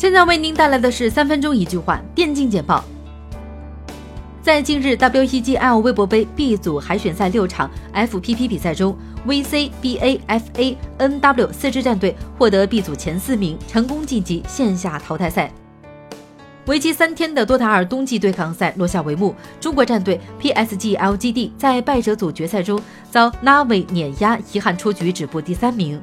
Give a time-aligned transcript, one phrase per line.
[0.00, 2.82] 现在为您带来的是三分钟一句话电竞简报。
[4.40, 8.96] 在近日 WEGL 微博杯 B 组海选赛六场 FPP 比赛中
[9.26, 15.52] ，VC、BA、FA、NW 四支战队获得 B 组前四名，成功晋级线下淘汰赛。
[16.64, 22.80] 为期三天的多塔尔冬季对抗赛落下帷幕，中国战队 PSG LGD 在败者组决赛中
[23.10, 26.00] 遭 Navi 碾压，遗憾出局，止步第三名。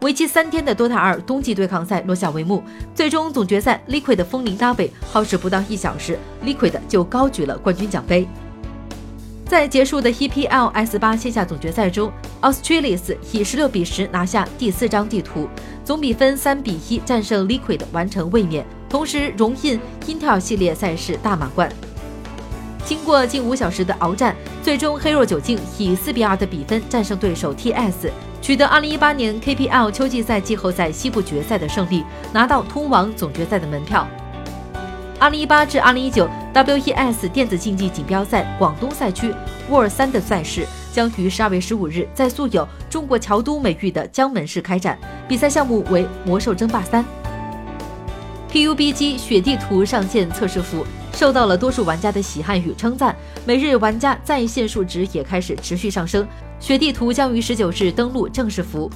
[0.00, 2.62] 为期三天的 DOTA 二冬季对抗赛落下帷幕，
[2.94, 8.26] 最终总决赛 Liquid 风铃 W 耗时不到一小时，Liquid 就高举了冠军奖杯。
[9.44, 15.46] 在结束的 EPL S 八线下总决赛中，Australis 以十六比十拿下第四张地图，
[15.84, 21.70] 总比分三比一战胜 Liquid，完成卫冕，同时荣膺 Intel 系列赛事大满贯。
[22.84, 28.10] 经过近五小时的鏖战，最终黑若九境以四比二的比分战胜对手 TS。
[28.42, 34.06] 取得2018年 KPL 秋季赛季后赛西部决赛的胜利，拿到通往总决赛的门票。
[35.20, 39.32] 2018至2019 WES 电子竞技锦标赛广东赛区
[39.70, 47.04] World 三的赛事将于12月15日在素有“中国乔都”美誉的江门市开展，比赛项目为魔兽争霸三。
[48.50, 53.14] PUBG 雪地图上线测试服受到了多数玩家的喜爱与称赞，
[53.46, 56.26] 每日玩家在线数值也开始持续上升。
[56.58, 58.90] 雪地图将于十九日登陆正式服。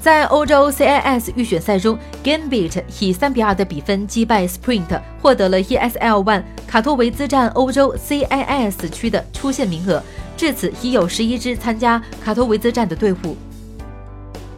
[0.00, 10.00] 在欧洲 CIS 预选赛中，Gamebit 以三比二的比分击败 Sprint，获得了 ESL One 卡托维兹站欧洲 CIS 区的出线名额。
[10.36, 13.36] 至此，已有十一支参加卡托维兹站的队伍。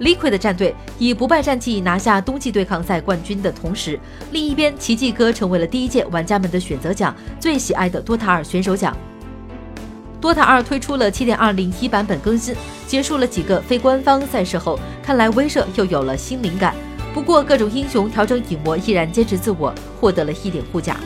[0.00, 4.00] Liquid 战队以不败战绩拿下冬季对抗赛冠军的同时，
[4.32, 8.96] 另一边奇迹哥成为了第一届玩家们的选择奖最喜爱的多塔尔选手奖。
[10.18, 12.54] 多塔二推出了7.201版本更新，
[12.86, 16.74] 结束了几个非官方赛事后，看来威慑又有了新灵感。
[17.12, 20.96] 不过各种英雄调整影魔依然坚持自我，获得了一点护甲。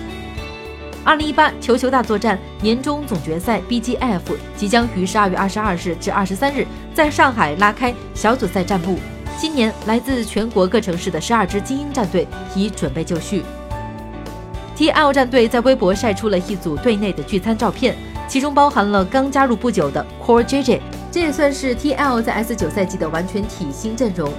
[1.04, 4.22] 2018球球大作战年终总决赛 BGF
[4.56, 8.98] 即将于12月22日至23日在上海拉开小组赛战幕。
[9.36, 13.42] 今年来自全国各城市的12支精英战队已准备就绪。
[14.76, 17.96] TL 战队在微博晒出了一组队内的聚餐照片。
[18.26, 20.80] 其中包含了刚加入不久的 Core JJ，
[21.12, 24.32] 这也算是 TL 在 S 九赛季的完全体新阵容。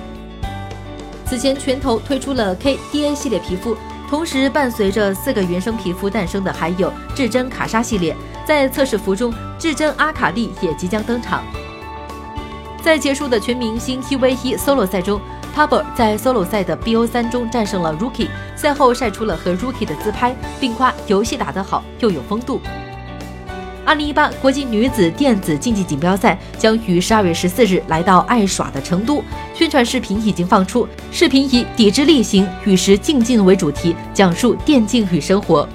[1.23, 3.77] 此前拳头推出了 KDA 系列皮肤，
[4.09, 8.15] 同时伴随着四个原生皮肤诞生的还有至臻卡莎系列。
[8.43, 11.43] 在测试服中，至臻阿卡丽也即将登场。
[12.85, 15.19] 在结束的全明星 TVE Solo 赛中
[15.55, 22.61] p u b b e 在 Solo 赛的 BO 三中战胜了 Rookie，赛后晒出了和 Rookie 的自拍，并夸游戏打得好又有风度。
[23.83, 29.23] 二零一八国际女子电子竞技锦标赛将于十二月十四日来到爱耍的成都，
[29.55, 30.87] 宣传视频已经放出。
[31.11, 35.67] 视频以“抵制力行，与时竞进”为主题，讲述电竞与生活。